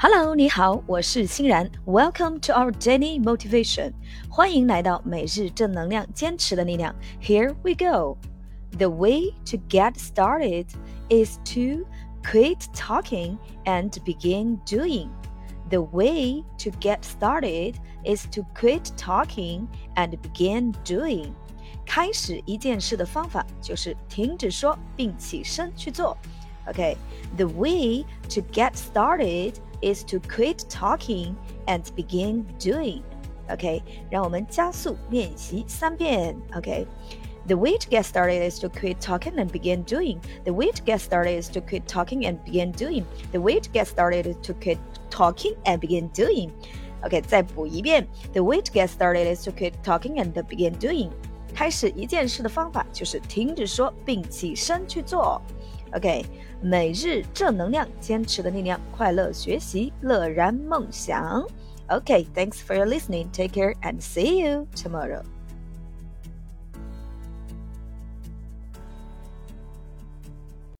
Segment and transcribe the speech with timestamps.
[0.00, 1.70] Hello，你好，我是欣然。
[1.86, 3.92] Welcome to our daily motivation，
[4.28, 6.94] 欢迎来到每日正能量，坚持的力量。
[7.20, 8.18] Here we go.
[8.78, 10.66] The way to get started
[11.08, 11.86] is to
[12.22, 15.08] quit talking and begin doing.
[15.70, 21.30] The way to get started is to quit talking and begin doing.
[21.86, 26.16] 开始一件事的方法就是停止说并起身去做。
[26.68, 26.96] Okay,
[27.36, 31.36] the way to get started is to quit talking
[31.66, 33.02] and begin doing.
[33.48, 36.36] OK，让我们加速练习三遍。
[36.56, 40.18] OK。The way to get started is to quit talking and begin doing.
[40.42, 43.04] The way to get started is to quit talking and begin doing.
[43.30, 44.78] The way to get started is to quit
[45.10, 46.50] talking and begin doing.
[47.02, 48.08] OK，再补一遍。
[48.32, 51.10] The way to get started is to quit talking and begin doing.
[51.54, 55.40] 开始一件事的方法就是停止说并起身去做。
[55.93, 56.25] OK，
[56.61, 61.45] 每日正能量，坚持的力量，快乐学习，乐然梦想。
[61.89, 63.27] OK，thanks for your listening.
[63.31, 65.23] Take care and see you tomorrow.